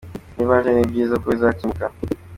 [0.35, 1.85] Niba aje ni byiza kuko bizakemuka.